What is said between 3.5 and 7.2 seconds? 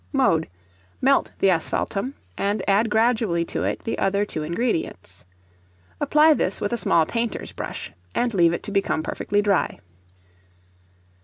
it the other two ingredients. Apply this with a small